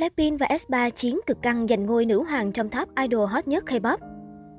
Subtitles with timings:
[0.00, 3.64] Blackpink và S3 chiến cực căng giành ngôi nữ hoàng trong top idol hot nhất
[3.66, 3.96] K-pop.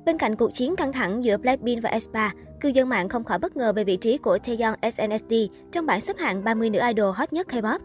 [0.06, 2.30] Bên cạnh cuộc chiến căng thẳng giữa Blackpink và S3,
[2.60, 5.34] cư dân mạng không khỏi bất ngờ về vị trí của Taeyong SNSD
[5.72, 7.78] trong bảng xếp hạng 30 nữ idol hot nhất K-pop.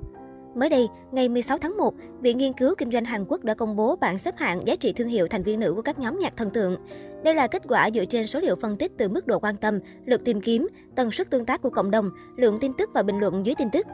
[0.56, 3.76] Mới đây, ngày 16 tháng 1, Viện Nghiên cứu Kinh doanh Hàn Quốc đã công
[3.76, 6.38] bố bảng xếp hạng giá trị thương hiệu thành viên nữ của các nhóm nhạc
[6.38, 6.78] thần tượng.
[7.24, 9.80] Đây là kết quả dựa trên số liệu phân tích từ mức độ quan tâm,
[10.06, 13.20] lượt tìm kiếm, tần suất tương tác của cộng đồng, lượng tin tức và bình
[13.20, 13.88] luận dưới tin tức.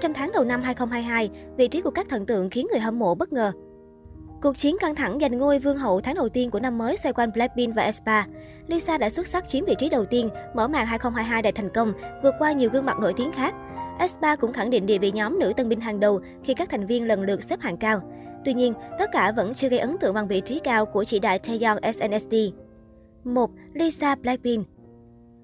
[0.00, 3.14] Trong tháng đầu năm 2022, vị trí của các thần tượng khiến người hâm mộ
[3.14, 3.52] bất ngờ.
[4.42, 7.12] Cuộc chiến căng thẳng giành ngôi vương hậu tháng đầu tiên của năm mới xoay
[7.12, 8.24] quanh Blackpink và aespa.
[8.66, 11.92] Lisa đã xuất sắc chiếm vị trí đầu tiên, mở màn 2022 đầy thành công,
[12.22, 13.54] vượt qua nhiều gương mặt nổi tiếng khác.
[13.98, 16.86] aespa cũng khẳng định địa vị nhóm nữ tân binh hàng đầu khi các thành
[16.86, 18.00] viên lần lượt xếp hạng cao.
[18.44, 21.18] Tuy nhiên, tất cả vẫn chưa gây ấn tượng bằng vị trí cao của chị
[21.18, 22.34] đại Taeyong SNSD.
[23.24, 23.50] 1.
[23.72, 24.66] Lisa Blackpink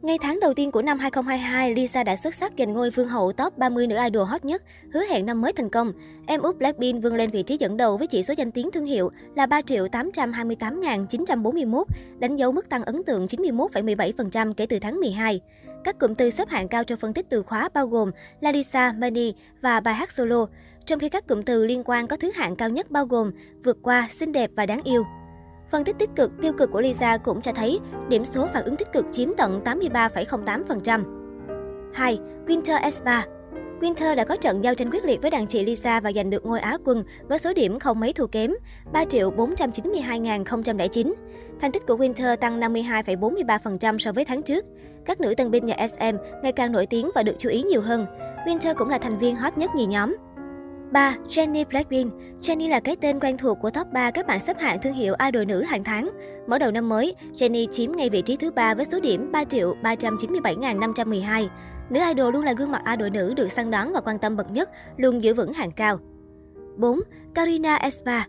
[0.06, 3.33] ngay tháng đầu tiên của năm 2022, Lisa đã xuất sắc giành ngôi vương hậu
[3.33, 5.92] top 30 nữ idol hot nhất, hứa hẹn năm mới thành công.
[6.27, 8.84] Em út Blackpink vươn lên vị trí dẫn đầu với chỉ số danh tiếng thương
[8.84, 11.84] hiệu là 3.828.941,
[12.18, 15.40] đánh dấu mức tăng ấn tượng 91,17% kể từ tháng 12.
[15.84, 19.34] Các cụm từ xếp hạng cao trong phân tích từ khóa bao gồm Lalisa, Money
[19.60, 20.46] và bài hát solo,
[20.87, 23.32] trong khi các cụm từ liên quan có thứ hạng cao nhất bao gồm
[23.65, 25.04] vượt qua, xinh đẹp và đáng yêu.
[25.70, 28.76] Phân tích tích cực, tiêu cực của Lisa cũng cho thấy điểm số phản ứng
[28.76, 31.02] tích cực chiếm tận 83,08%.
[31.95, 32.18] 2.
[32.46, 33.22] Winter S3
[33.80, 36.46] Winter đã có trận giao tranh quyết liệt với đàn chị Lisa và giành được
[36.46, 38.52] ngôi Á quân với số điểm không mấy thua kém,
[38.92, 41.12] 3.492.009.
[41.60, 44.64] Thành tích của Winter tăng 52,43% so với tháng trước.
[45.04, 47.80] Các nữ tân binh nhà SM ngày càng nổi tiếng và được chú ý nhiều
[47.80, 48.06] hơn.
[48.46, 50.16] Winter cũng là thành viên hot nhất nhì nhóm.
[50.92, 51.16] 3.
[51.29, 54.82] Jennie Blackpink Jennie là cái tên quen thuộc của top 3 các bảng xếp hạng
[54.82, 56.10] thương hiệu idol nữ hàng tháng.
[56.46, 59.45] Mở đầu năm mới, Jennie chiếm ngay vị trí thứ 3 với số điểm 3
[59.45, 61.48] triệu 397.512.
[61.90, 64.50] Nữ idol luôn là gương mặt idol nữ được săn đón và quan tâm bậc
[64.50, 65.98] nhất, luôn giữ vững hàng cao.
[66.76, 67.00] 4.
[67.34, 68.25] Karina Espa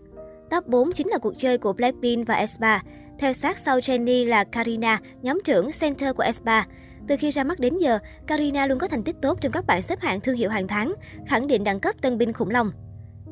[0.49, 2.80] Top 4 chính là cuộc chơi của Blackpink và Espa.
[3.19, 6.64] Theo sát sau Jennie là Karina, nhóm trưởng center của Espa.
[7.08, 9.82] Từ khi ra mắt đến giờ, Karina luôn có thành tích tốt trong các bảng
[9.82, 10.93] xếp hạng thương hiệu hàng tháng,
[11.27, 12.71] khẳng định đẳng cấp tân binh khủng long.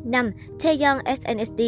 [0.05, 0.31] 5.
[0.63, 1.61] Taeyong SNSD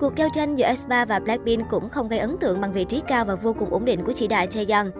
[0.00, 3.02] Cuộc giao tranh giữa S3 và Blackpink cũng không gây ấn tượng bằng vị trí
[3.08, 4.90] cao và vô cùng ổn định của chị đại Taeyong.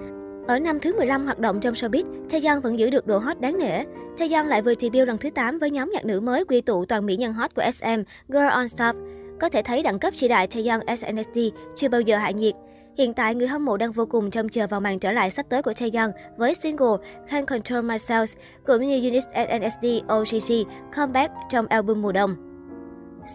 [0.46, 3.58] Ở năm thứ 15 hoạt động trong showbiz, Taeyong vẫn giữ được độ hot đáng
[3.58, 3.84] nể.
[4.19, 7.06] Taeyong lại vừa debut lần thứ 8 với nhóm nhạc nữ mới quy tụ toàn
[7.06, 8.96] mỹ nhân hot của SM, Girl on Top.
[9.40, 11.38] Có thể thấy đẳng cấp chị đại Taeyong SNSD
[11.76, 12.54] chưa bao giờ hạ nhiệt.
[12.99, 15.47] Hiện tại, người hâm mộ đang vô cùng trông chờ vào màn trở lại sắp
[15.49, 16.97] tới của Taeyong với single
[17.28, 18.27] Can't Control Myself
[18.66, 22.34] cũng như unit SNSD OGG comeback trong album mùa đông.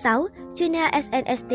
[0.03, 0.28] 6.
[0.56, 1.53] China SNSD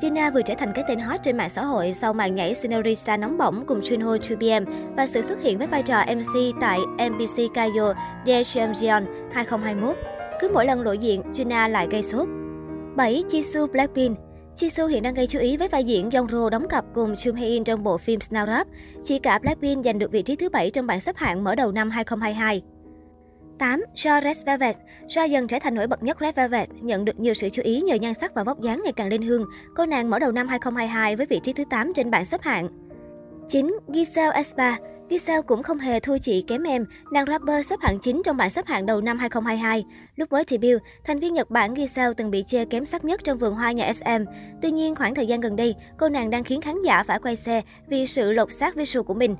[0.00, 3.16] Gina vừa trở thành cái tên hot trên mạng xã hội sau màn nhảy Senorita
[3.16, 4.64] nóng bỏng cùng Junho 2PM
[4.96, 6.78] và sự xuất hiện với vai trò MC tại
[7.10, 9.96] MBC Kayo Daejeon 2021.
[10.40, 12.28] Cứ mỗi lần lộ diện, Gina lại gây sốt.
[12.96, 13.24] 7.
[13.30, 14.23] Jisoo Blackpink
[14.56, 17.46] Jisoo hiện đang gây chú ý với vai diễn Jongro đóng cặp cùng Jung Hae
[17.46, 18.64] In trong bộ phim Snowdrop.
[19.04, 21.72] Chỉ cả Blackpink giành được vị trí thứ 7 trong bảng xếp hạng mở đầu
[21.72, 22.62] năm 2022.
[23.58, 23.82] 8.
[23.94, 24.76] Jo Red Velvet
[25.08, 27.80] Jo dần trở thành nổi bật nhất Red Velvet, nhận được nhiều sự chú ý
[27.80, 29.44] nhờ nhan sắc và vóc dáng ngày càng lên hương.
[29.76, 32.68] Cô nàng mở đầu năm 2022 với vị trí thứ 8 trên bảng xếp hạng.
[33.48, 33.78] 9.
[33.94, 34.76] Giselle Espa
[35.14, 38.50] Giselle cũng không hề thua chị kém em, nàng rapper xếp hạng 9 trong bảng
[38.50, 39.84] xếp hạng đầu năm 2022.
[40.16, 43.38] Lúc mới debut, thành viên Nhật Bản Giselle từng bị chê kém sắc nhất trong
[43.38, 44.24] vườn hoa nhà SM.
[44.62, 47.36] Tuy nhiên, khoảng thời gian gần đây, cô nàng đang khiến khán giả phải quay
[47.36, 49.36] xe vì sự lột xác visual của mình.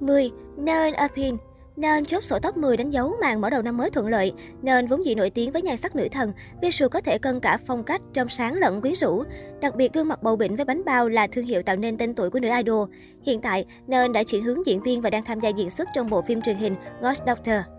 [0.00, 0.30] 10.
[0.56, 1.36] Neon Apin
[1.76, 4.32] nên chốt sổ top 10 đánh dấu màn mở đầu năm mới thuận lợi,
[4.62, 6.32] nên vốn dĩ nổi tiếng với nhan sắc nữ thần,
[6.62, 9.22] visual có thể cân cả phong cách trong sáng lẫn quyến rũ.
[9.60, 12.14] Đặc biệt gương mặt bầu bĩnh với bánh bao là thương hiệu tạo nên tên
[12.14, 12.88] tuổi của nữ idol.
[13.22, 16.10] Hiện tại, nên đã chuyển hướng diễn viên và đang tham gia diễn xuất trong
[16.10, 17.75] bộ phim truyền hình Ghost Doctor.